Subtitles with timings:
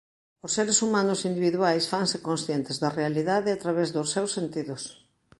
[0.45, 4.83] Os seres humanos individuais fanse conscientes da realidade a través dos seus sentidos.